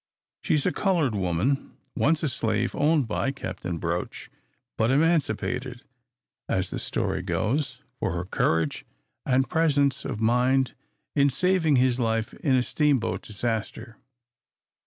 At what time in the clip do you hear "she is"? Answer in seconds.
0.41-0.65